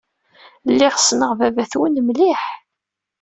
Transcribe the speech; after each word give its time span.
Lliɣ 0.71 0.93
ssneɣ 0.97 1.31
baba-twen 1.39 1.95
mliḥ. 2.03 2.43